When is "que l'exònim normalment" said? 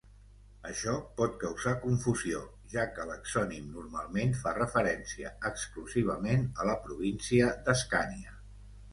2.95-4.33